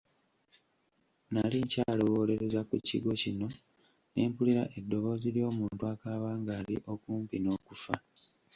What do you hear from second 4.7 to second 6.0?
eddoboozi ly'omuntu